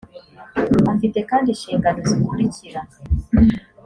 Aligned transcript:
afite 0.93 1.19
kandi 1.29 1.47
inshingano 1.49 1.99
zikurikira 2.09 2.79